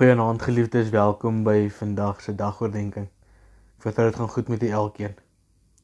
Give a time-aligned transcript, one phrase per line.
[0.00, 3.10] Goeienaand geliefdes, welkom by vandag se dagoordenkings.
[3.76, 5.18] Ek vertrou dit gaan goed met julle elkeen.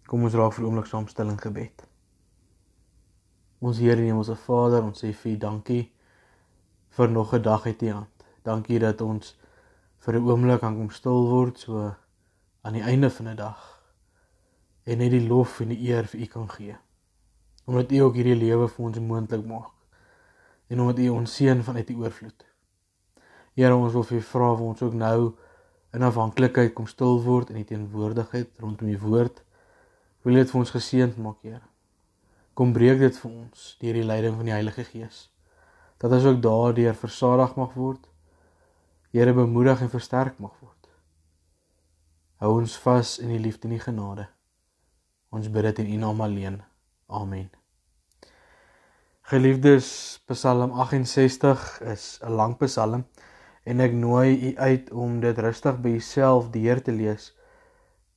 [0.09, 1.85] Kom ons raak vir oomblik saamstelling gebed.
[3.61, 5.83] Ons Here en ons Vader, ons sê vir U dankie
[6.97, 8.25] vir nog 'n dag uit U hand.
[8.43, 9.37] Dankie dat ons
[9.99, 11.93] vir 'n oomblik kan kom stil word so
[12.63, 13.83] aan die einde van 'n dag
[14.87, 16.77] en net die lof en die eer vir U kan gee.
[17.67, 19.77] Omdat U ook hierdie lewe vir ons moontlik maak
[20.69, 22.56] en omdat U ons seën vanuit die oorvloed.
[23.57, 25.33] Here ons wil vir U vra of ons ook nou
[25.97, 29.41] in afhanklikheid kom stil word in die teenwoordigheid rondom U woord.
[30.27, 31.65] Wil dit vir ons geseënd maak, Here.
[32.57, 35.27] Kom breek dit vir ons deur die leiding van die Heilige Gees.
[35.97, 38.05] Dat ons ook daardeur versadig mag word.
[39.17, 40.91] Here bemoedig en versterk mag word.
[42.45, 44.27] Hou ons vas in die liefde en die genade.
[45.33, 46.61] Ons bid dit in U naam alleen.
[47.09, 47.49] Amen.
[49.27, 53.07] Geliefdes, Psalm 68 is 'n lang psalm
[53.67, 57.33] en ek nooi u uit om dit rustig by jouself deur te lees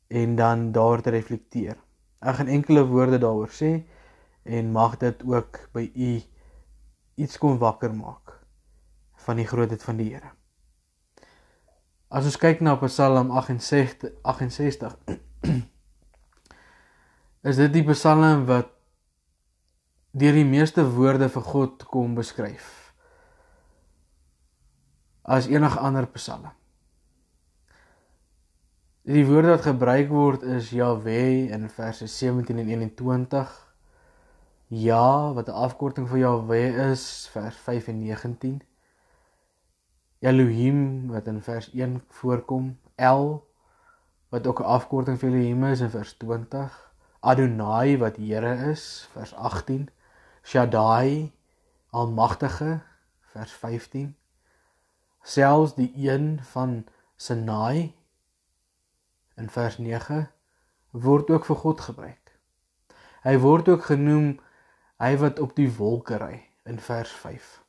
[0.08, 1.78] en dan daar te reflekteer.
[2.22, 3.72] Ek gaan enkele woorde daaroor sê
[4.46, 6.12] en mag dit ook by u
[7.20, 8.38] iets kom wakker maak
[9.26, 10.32] van die grootheid van die Here.
[12.10, 14.98] As ons kyk na Psalm 68 68
[17.50, 18.70] is dit die Psalm wat
[20.12, 22.79] deur die meeste woorde vir God kom beskryf
[25.30, 26.48] as enige ander psalm.
[29.06, 33.52] Die woorde wat gebruik word is Yahweh in verse 17 en 21.
[34.74, 38.62] Ja, wat 'n afkorting vir Yahweh is, vers 5 en 19.
[40.20, 43.46] Elohim wat in vers 1 voorkom, El
[44.30, 46.94] wat ook 'n afkorting vir Elohim is in vers 20.
[47.20, 49.90] Adonai wat Here is, vers 18.
[50.44, 51.32] Shaddai,
[51.90, 52.82] Almagtige,
[53.22, 54.16] vers 15
[55.22, 57.96] selfs die een van Sinai
[59.36, 60.30] in vers 9
[60.92, 62.36] word ook vir God gebruik.
[63.24, 64.40] Hy word ook genoem
[65.00, 67.62] hy wat op die wolke ry in vers 5.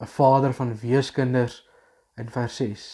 [0.00, 1.68] 'n Vader van weeskinders
[2.16, 2.84] in vers 6.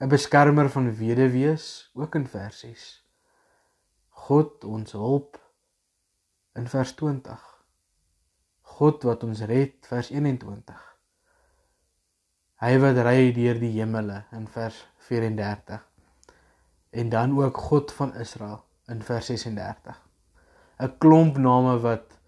[0.00, 3.04] 'n Beskermer van weduwees ook in vers 6.
[4.08, 5.38] God ons hulp
[6.54, 7.64] in vers 20.
[8.60, 10.87] God wat ons red vers 21.
[12.58, 15.82] Hy wat ry deur die hemele in vers 34.
[16.90, 20.00] En dan ook God van Israel in vers 36.
[20.78, 22.18] 'n Klomp name wat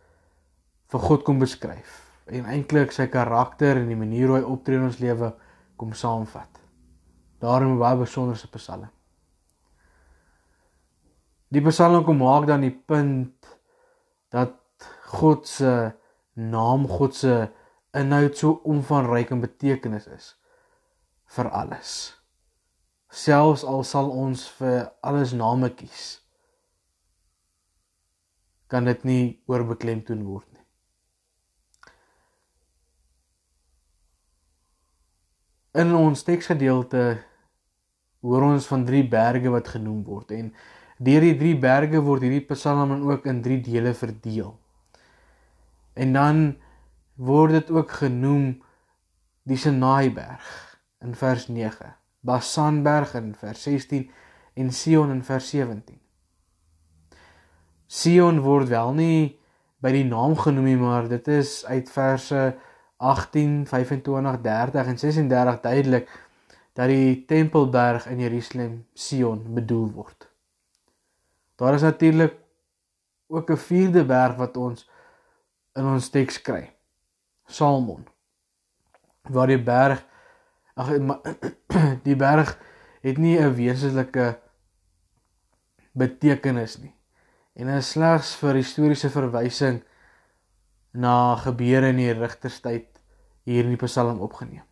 [0.90, 4.86] vir God kom beskryf en eintlik sy karakter en die manier hoe hy optree in
[4.86, 5.32] ons lewe
[5.76, 6.62] kom saamvat.
[7.42, 8.90] Daarom 'n baie besonderse psalm.
[11.48, 13.58] Die psalm kom maak dan die punt
[14.30, 14.54] dat
[15.06, 15.92] God se
[16.34, 17.50] naam, God se
[17.96, 20.34] inhoud so omvangryk en betekenis is
[21.34, 22.14] vir alles.
[23.10, 26.20] Selfs al sal ons vir alles name kies,
[28.70, 30.66] kan dit nie oorbeklemtoon word nie.
[35.82, 37.02] In ons teksgedeelte
[38.26, 40.50] hoor ons van drie berge wat genoem word en
[41.00, 44.52] deur die drie berge word hierdie Psalm dan ook in drie dele verdeel.
[45.94, 46.42] En dan
[47.20, 48.62] word dit ook genoem
[49.44, 50.47] die Sinaiberg
[51.04, 51.92] in vers 9,
[52.25, 54.08] Basanberg in vers 16
[54.54, 55.98] en Sion in vers 17.
[57.91, 59.20] Sion word wel nie
[59.84, 62.41] by die naam genoem nie, maar dit is uit verse
[63.00, 66.10] 18, 25, 30 en 36 duidelik
[66.76, 70.28] dat die Tempelberg in Jerusalem Sion bedoel word.
[71.60, 72.37] Daar is natuurlik
[73.28, 74.88] ook 'n vierde berg wat ons
[75.75, 76.79] in ons teks kry.
[77.50, 78.06] Salmon
[79.31, 80.03] waar die berg
[80.75, 80.94] ag
[82.09, 82.56] die berg
[83.05, 84.38] het nie 'n wesenlike
[85.93, 86.94] betekenis nie.
[87.55, 89.83] En is slegs vir historiese verwysing
[90.93, 92.88] na gebeure in die rigterstyd
[93.44, 94.65] hier in die Psalm opgeneem.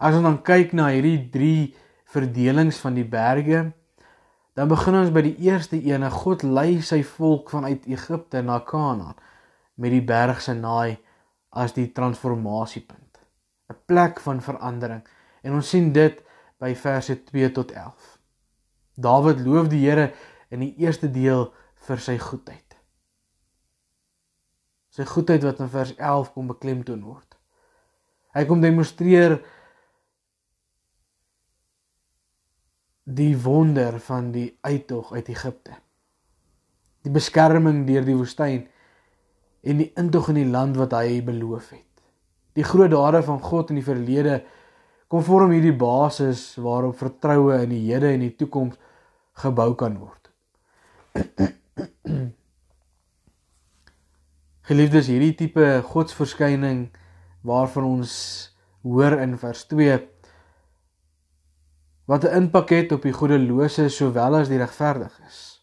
[0.00, 1.74] As ons dan kyk na hierdie 3
[2.04, 3.72] verdelings van die berge,
[4.56, 9.14] dan begin ons by die eerste een, God lei sy volk vanuit Egipte na Kanaan
[9.80, 10.98] met die berg Sinai
[11.50, 13.18] as die transformasiepunt.
[13.70, 15.02] 'n Plek van verandering.
[15.42, 16.22] En ons sien dit
[16.58, 18.18] by verse 2 tot 11.
[18.94, 20.12] Dawid loof die Here
[20.50, 21.52] in die eerste deel
[21.86, 22.76] vir sy goedheid.
[24.90, 27.38] Sy goedheid wat in vers 11 kom beklemtoon word.
[28.34, 29.38] Hy kom demonstreer
[33.04, 35.78] die wonder van die uittog uit Egipte.
[37.02, 38.66] Die beskerming deur die woestyn
[39.62, 41.86] en die intog in die land wat hy beloof het.
[42.56, 44.40] Die groot dade van God in die verlede
[45.10, 48.76] kom vorm hierdie basis waarop vertroue in die hede en die toekoms
[49.42, 50.30] gebou kan word.
[54.70, 56.90] Geliefdes, hierdie tipe godsverskyning
[57.46, 58.12] waarvan ons
[58.86, 59.98] hoor in vers 2
[62.10, 65.62] wat 'n impak het op die goddelose sowel as die regverdiges.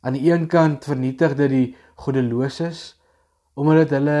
[0.00, 2.94] Aan die een kant vernietig dit die goddeloses
[3.54, 4.18] omdat dit hulle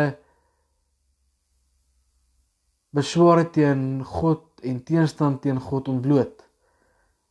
[2.94, 6.44] besware teen God en teenstand teen God ontbloot.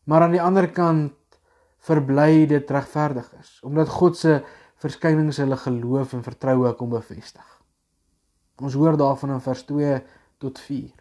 [0.04, 1.16] Maar aan die ander kant
[1.84, 4.42] verbly dit regverdig is omdat God se
[4.84, 7.46] verskynings hulle geloof en vertroue kom bevestig.
[8.64, 9.96] Ons hoor daarvan in vers 2
[10.44, 10.92] tot 4.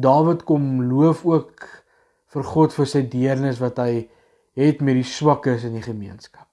[0.00, 1.66] Dawid kom loof ook
[2.32, 4.06] vir God vir sy deernis wat hy
[4.60, 6.48] het met die swakkes in die gemeenskap.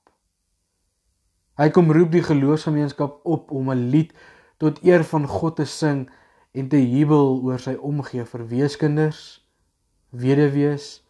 [1.57, 4.13] Hy kom roep die geloofsgemeenskap op om 'n lied
[4.57, 6.09] tot eer van God te sing
[6.53, 9.45] en te jubel oor sy omgee vir weeskinders,
[10.09, 11.03] weduwees,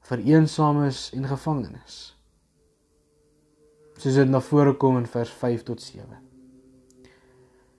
[0.00, 2.16] vereensames en gevangenes.
[3.96, 6.06] Soos dit na vore kom in vers 5 tot 7.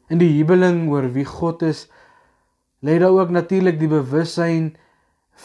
[0.09, 1.87] In die jubeling oor wie God is,
[2.81, 4.75] lê daar ook natuurlik die bewussyn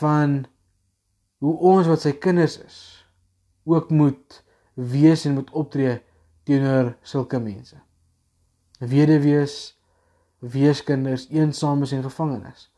[0.01, 0.47] van
[1.39, 2.96] hoe ons wat sy kinders is,
[3.67, 4.43] ook moet
[4.75, 5.99] wees en moet optree
[6.47, 7.77] teenoor sulke mense.
[8.79, 9.75] Weduwees,
[10.39, 12.71] weeskinders, eensames en gevangenes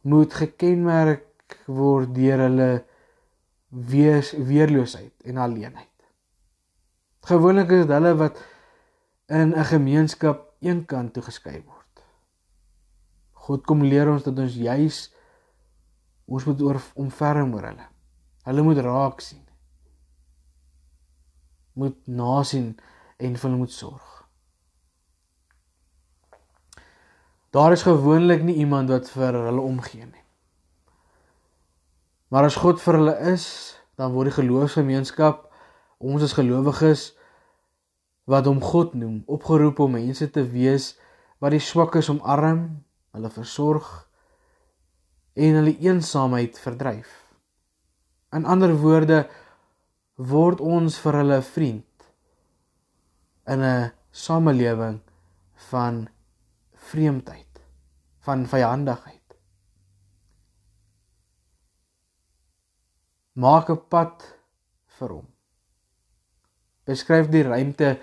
[0.00, 2.68] moet gekenmerk word deur hulle
[3.68, 5.88] wees weerloosheid en alleenheid.
[7.28, 8.40] Gewoonlik is dit hulle wat
[9.28, 12.02] in 'n gemeenskap eenkant toe geskei word.
[13.32, 15.14] God kom leer ons dat ons juis
[16.26, 17.86] ons moet oor omferm oor hulle.
[18.44, 19.49] Hulle moet raak sien.
[21.72, 22.72] Moet nasien
[23.18, 24.16] en vir hulle moet sorg.
[27.50, 30.24] Daar is gewoonlik nie iemand wat vir hulle omgee nie.
[32.30, 33.46] Maar as God vir hulle is,
[33.98, 35.48] dan word die geloofsgemeenskap,
[35.98, 37.10] ons as gelowiges
[38.30, 40.92] wat hom God noem, opgeroep om mense te wees
[41.42, 42.62] wat die swakkes omarm,
[43.16, 43.88] hulle versorg
[45.34, 47.10] en hulle eensaamheid verdryf.
[48.30, 49.24] In ander woorde
[50.20, 52.08] word ons vir hulle vriend
[53.48, 55.00] in 'n samelewing
[55.70, 56.08] van
[56.74, 57.60] vreemdheid,
[58.20, 59.36] van vyandigheid.
[63.32, 64.36] Maak 'n pad
[64.98, 65.26] vir hom.
[66.84, 67.98] Beskryf die ruimte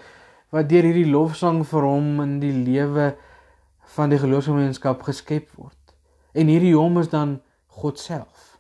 [0.50, 3.18] wat deur hierdie lofsang vir hom in die lewe
[3.96, 5.96] van die geloofsgemeenskap geskep word.
[6.34, 8.58] En hierdie hom is dan God self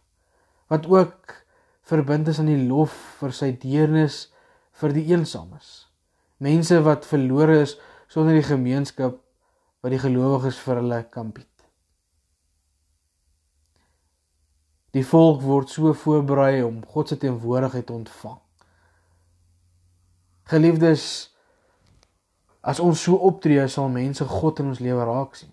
[0.68, 1.46] wat ook
[1.88, 4.28] verbind is aan die lof vir sy deernis
[4.78, 5.88] vir die eensames.
[6.44, 7.78] Mense wat verlore is
[8.12, 9.22] sonder die gemeenskap
[9.81, 11.48] wat die gelowiges vir hulle kan bied.
[14.95, 18.40] Die volk word so voorberei om God se teenwoordigheid te ontvang.
[20.48, 21.04] Geliefdes,
[22.63, 25.51] as ons so optree, sal mense God in ons lewe raak sien.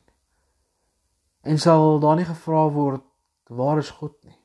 [1.45, 3.05] En sal daar nie gevra word
[3.51, 4.39] waar is God nie.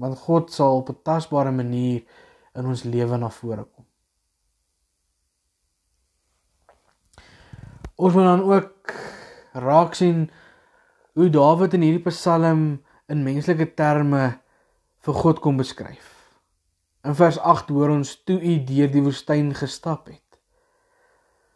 [0.00, 2.02] Want God sal op 'n tasbare manier
[2.54, 3.84] in ons lewe na vore kom.
[8.00, 8.94] Ons moet dan ook
[9.52, 10.30] raak sien
[11.12, 14.40] hoe Dawid in hierdie Psalm in menslike terme
[15.04, 16.16] vir God kom beskryf.
[17.04, 20.38] In vers 8 hoor ons toe u deur die woestyn gestap het.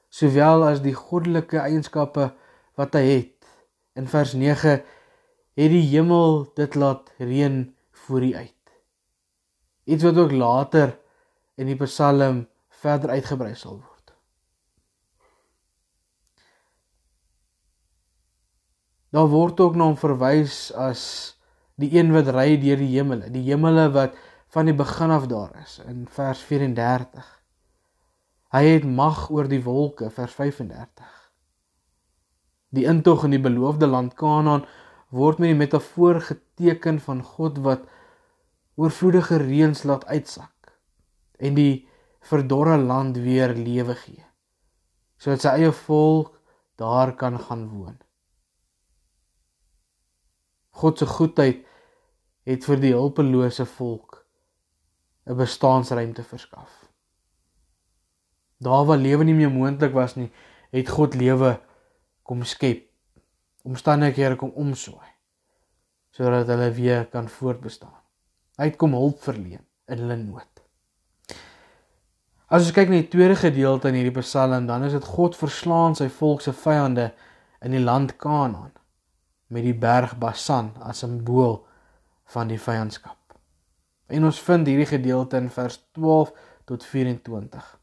[0.09, 2.31] Sowel as die goddelike eienskappe
[2.79, 3.49] wat hy het.
[3.97, 4.79] In vers 9
[5.55, 7.74] het die hemel dit laat reën
[8.05, 8.53] voor u uit.
[9.85, 10.99] Iets wat ook later
[11.61, 14.13] in die Psalm verder uitgebrei sal word.
[19.15, 21.03] Daar word ook na hom verwys as
[21.79, 24.17] die een wat ry deur die hemele, die hemele wat
[24.55, 27.29] van die begin af daar is in vers 34.
[28.55, 31.13] Hy het mag oor die wolke vers 35.
[32.75, 34.67] Die intog in die beloofde land Kanaan
[35.15, 37.87] word met die metafoor geteken van God wat
[38.75, 40.75] oorvloedige reëns laat uitsak
[41.39, 41.87] en die
[42.25, 44.25] verdorre land weer lewe gee
[45.21, 46.35] sodat sy eie volk
[46.77, 47.95] daar kan gaan woon.
[50.75, 51.63] God se goedheid
[52.45, 54.25] het vir die hulpelose volk
[55.27, 56.73] 'n bestaansruimte verskaf.
[58.59, 60.31] Daar waar lewe nie meer moontlik was nie,
[60.71, 61.61] het God lewe
[62.23, 62.91] kom skep.
[63.65, 65.13] Omstandighede kom omswaai
[66.15, 67.97] sodat hulle weer kan voortbestaan.
[68.55, 70.61] Hy het kom hulp verleen in hulle nood.
[72.47, 75.97] As ons kyk na die tweede gedeelte in hierdie Psalm, dan is dit God verslaan
[75.99, 77.09] sy volk se vyande
[77.67, 78.71] in die land Kanaan
[79.51, 81.65] met die berg Basan as 'n simbool
[82.31, 83.19] van die vyandskap.
[84.07, 86.33] En ons vind hierdie gedeelte in vers 12
[86.65, 87.79] tot 24.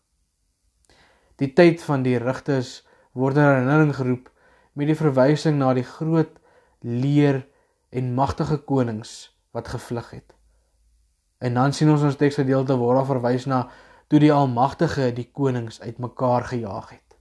[1.36, 4.31] Die tyd van die rigters word in herinnering geroep
[4.74, 6.38] met die verwysing na die groot
[6.82, 7.44] leer
[7.92, 10.36] en magtige konings wat gevlug het.
[11.42, 13.66] En dan sien ons ons teksgedeelte waar daar verwys na
[14.08, 17.18] toe die Almagtige die konings uitmekaar gejaag het.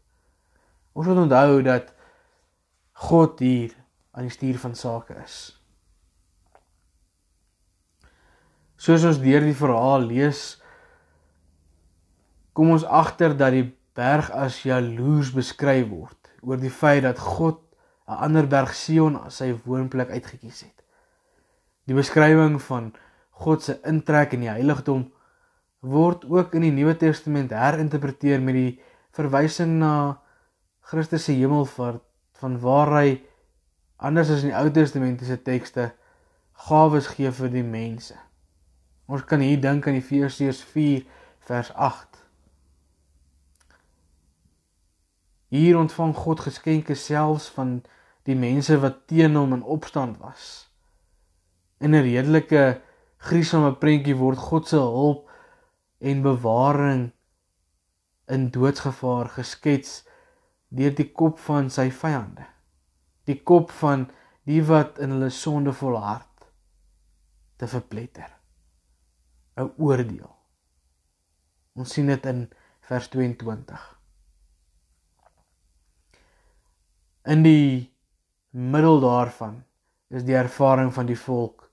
[0.93, 1.93] Ons moet onthou dat
[3.11, 3.75] God hier
[4.13, 5.37] aan die stuur van sake is.
[8.81, 10.61] Soos ons deur die verhaal lees,
[12.53, 13.67] kom ons agter dat die
[13.97, 17.61] berg as jaloers beskryf word oor die feit dat God
[18.09, 20.83] 'n ander berg Sion as sy woonplek uitgekies het.
[21.87, 22.93] Die beskrywing van
[23.31, 25.13] God se intrek in die heiligdom
[25.81, 28.81] word ook in die Nuwe Testament herinterpreteer met die
[29.17, 30.21] verwysing na
[30.81, 32.03] Christus se hemelvaart
[32.41, 33.21] van waar hy
[33.97, 35.91] anders as in die Ou Testamentiese tekste
[36.69, 38.17] gawes gee vir die mense.
[39.11, 41.05] Ons kan hier dink aan Efesiërs 4
[41.49, 42.20] vers 8.
[45.51, 47.81] Hier ontvang God geskenke selfs van
[48.29, 50.71] die mense wat teen hom in opstand was.
[51.83, 52.81] In 'n redelike
[53.19, 55.31] griesame prentjie word God se hulp
[55.99, 57.13] en bewaring
[58.29, 60.05] in doodsgevaar geskets
[60.69, 62.47] deur die kop van sy vyande.
[63.27, 64.07] Die kop van
[64.47, 66.47] die wat in hulle sonde volhard
[67.57, 68.31] te verpletter.
[69.57, 70.37] 'n Oordeel.
[71.75, 72.49] Ons sien dit in
[72.81, 74.00] vers 22.
[77.23, 77.93] In die
[78.51, 79.65] middel daarvan
[80.09, 81.67] is die ervaring van die volk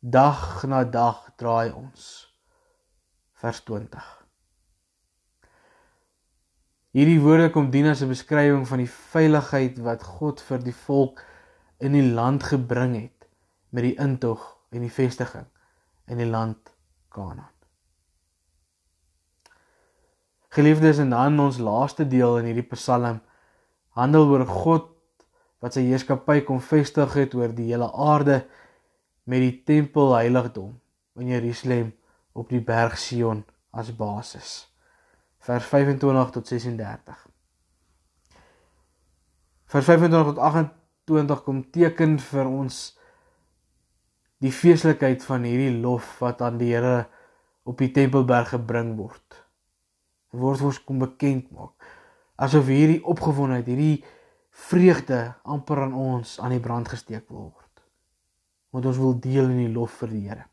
[0.00, 2.26] dag na dag draai ons
[3.38, 4.02] vers 20.
[6.96, 11.22] Hierdie woorde kom dien as 'n beskrywing van die veiligheid wat God vir die volk
[11.78, 13.28] in die land gebring het
[13.70, 15.46] met die intog en die vestiging
[16.06, 16.74] in die land
[17.08, 17.54] Kanaan.
[20.48, 23.20] Geliefdes, en dan ons laaste deel in hierdie Psalm
[23.96, 24.92] handel oor God
[25.64, 28.42] wat sy heerskappy kom vestig het oor die hele aarde
[29.26, 30.74] met die tempel heiligdom
[31.18, 31.94] in Jerusalem
[32.36, 34.68] op die berg Sion as basis.
[35.40, 37.24] Vers 25 tot 36.
[39.72, 42.80] Vers 25 tot 28 kom teken vir ons
[44.44, 47.06] die feeslikheid van hierdie lof wat aan die Here
[47.66, 49.40] op die Tempelberg gebring word.
[50.36, 51.95] Word ons kom bekend maak
[52.36, 54.04] asof hierdie opgewondenheid, hierdie
[54.66, 57.82] vreugde amper aan ons aan die brand gesteek word.
[58.72, 60.46] Want ons wil deel in die lof vir die Here.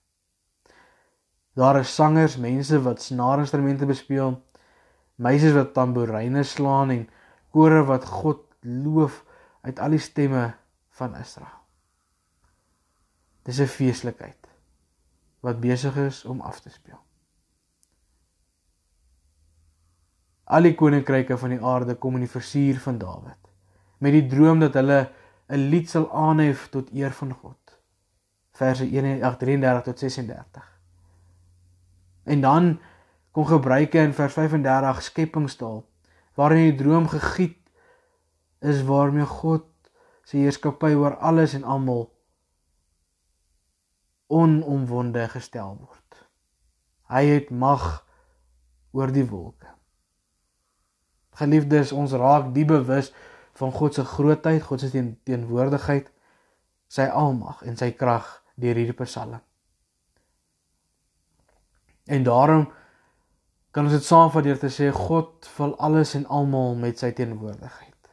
[1.54, 4.40] Daar is sangers, mense wat snaarinstrumente bespeel,
[5.22, 7.04] meisies wat tamboerine slaan en
[7.54, 9.22] kore wat God loof
[9.62, 10.48] uit al die stemme
[10.98, 11.60] van Israel.
[13.44, 14.48] Dis 'n feeslikheid
[15.44, 17.00] wat besig is om af te speel.
[20.54, 23.40] Al die koninkryke van die aarde kom in die versuur van Dawid
[24.04, 25.10] met die droom dat hulle
[25.48, 27.80] 'n lied sal aanhef tot eer van God.
[28.52, 30.80] Verse 1:33 tot 36.
[32.24, 32.80] En dan
[33.32, 35.86] kom gebruike in vers 35 skepingstaal
[36.34, 37.58] waarin die droom gegiet
[38.60, 39.66] is waarmee God
[40.24, 42.14] se heerskappy oor alles en almal
[44.28, 46.28] onomwonde gestel word.
[47.12, 48.06] Hy het mag
[48.92, 49.68] oor die wolke.
[51.40, 53.12] Geliefdes, ons raak diep bewus
[53.60, 54.90] van God se grootheid, God se
[55.24, 56.10] teenwoordigheid,
[56.90, 58.28] sy almag en sy krag
[58.60, 59.40] deur hierdie Psalm.
[62.06, 62.68] En daarom
[63.74, 68.12] kan ons dit saamvat deur te sê God vul alles en almal met sy teenwoordigheid.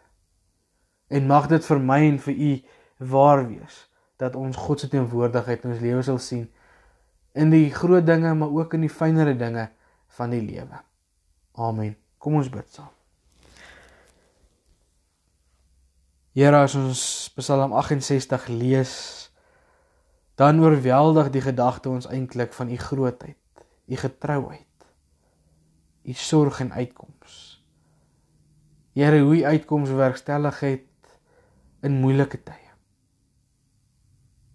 [1.10, 2.52] En mag dit vir my en vir u
[3.10, 3.82] waar wees
[4.20, 6.46] dat ons God se teenwoordigheid in ons lewe sal sien
[7.32, 9.68] in die groot dinge maar ook in die fynere dinge
[10.16, 10.80] van die lewe.
[11.54, 11.96] Amen.
[12.18, 12.90] Kom ons bid saam.
[16.40, 17.00] Here as ons
[17.36, 18.94] Psalm 68 lees
[20.40, 23.36] dan oorweldig die gedagte ons eintlik van u grootheid
[23.90, 24.86] u getrouheid,
[26.02, 27.64] u sorg en uitkoms.
[28.92, 31.18] Here, hoe u uitkoms werkstellig het
[31.82, 32.72] in moeilike tye.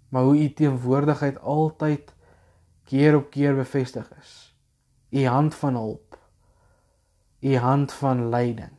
[0.09, 2.13] Maar hoe u teenwoordigheid altyd
[2.83, 4.55] keer op keer bevestig is.
[5.09, 6.17] U hand van hulp.
[7.39, 8.77] U hand van leiding.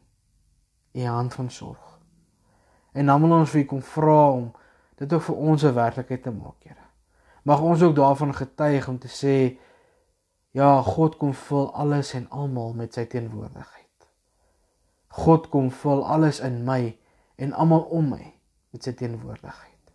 [0.93, 1.86] U hand van sorg.
[2.97, 4.49] En dan wil ons vir u kom vra om
[4.97, 6.87] dit ook vir ons 'n werklikheid te maak, Here.
[7.43, 9.59] Mag ons ook daarvan getuig om te sê
[10.51, 14.07] Ja, God kom vul alles en almal met sy teenwoordigheid.
[15.09, 16.97] God kom vul alles in my
[17.37, 18.35] en almal om my
[18.73, 19.93] met sy teenwoordigheid.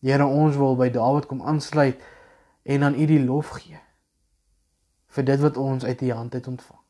[0.00, 2.00] Here, ons wil by Dawid kom aansluit
[2.62, 3.80] en aan U die lof gee
[5.10, 6.80] vir dit wat ons uit U hand het ontvang.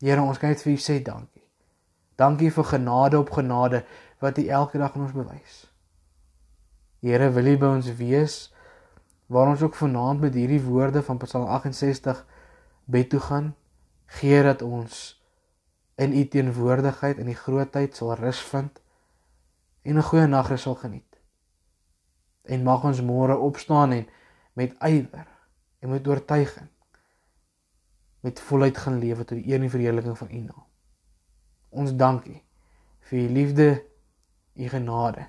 [0.00, 1.39] Here, ons kan net vir U sê dankie.
[2.20, 3.84] Dankie vir genade op genade
[4.20, 5.60] wat U elke dag aan ons bewys.
[7.00, 8.34] Here, wil U by ons wees
[9.30, 12.24] waar ons ook vanaand met hierdie woorde van Psalm 68
[12.84, 13.54] bed toe gaan,
[14.18, 14.98] gee dat ons
[15.96, 18.80] in U teenwoordigheid in die grootheid sal rus vind
[19.82, 21.20] en 'n goeie nagrus sal geniet.
[22.44, 24.08] En mag ons môre opstaan en
[24.52, 25.28] met ywer
[25.78, 26.68] en met oortuiging
[28.20, 30.69] met volheid gaan lewe tot die eer en verheerliking van U naam.
[31.70, 32.42] Ons dankie
[33.10, 33.68] vir U liefde,
[34.54, 35.26] U genade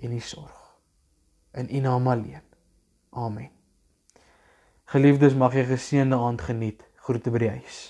[0.00, 0.56] en U sorg.
[1.52, 2.42] In U naam alleen.
[3.10, 3.50] Amen.
[4.90, 6.82] Geliefdes, mag jy geseënde aand geniet.
[7.04, 7.80] Groete by die huis.